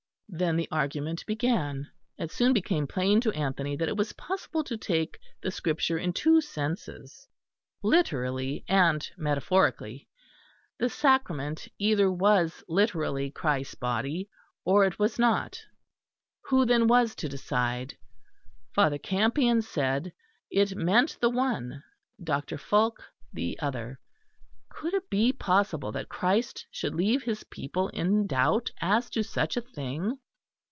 [0.33, 1.89] Then the argument began.
[2.17, 6.13] It soon became plain to Anthony that it was possible to take the Scripture in
[6.13, 7.27] two senses,
[7.83, 10.07] literally and metaphorically.
[10.79, 14.29] The sacrament either was literally Christ's body,
[14.63, 15.61] or it was not.
[16.45, 17.97] Who then was to decide?
[18.73, 20.13] Father Campion said
[20.49, 21.83] it meant the one;
[22.23, 22.57] Dr.
[22.57, 23.99] Fulke the other.
[24.73, 29.57] Could it be possible that Christ should leave His people in doubt as to such
[29.57, 30.17] a thing?